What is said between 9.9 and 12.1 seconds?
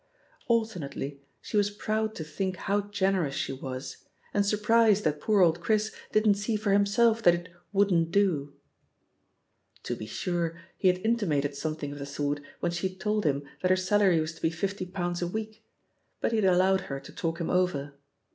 ft84 THE POSITION OP PEGGY HARPEE be sure, he had intimated something of the